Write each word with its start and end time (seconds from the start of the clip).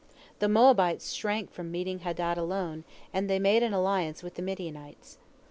The 0.39 0.49
Moabites 0.49 1.13
shrank 1.13 1.51
from 1.51 1.69
meeting 1.69 1.99
Hadad 1.99 2.35
alone, 2.35 2.85
and 3.13 3.29
they 3.29 3.37
made 3.37 3.61
an 3.61 3.71
alliance 3.71 4.23
with 4.23 4.33
the 4.33 4.41
Midianites. 4.41 5.19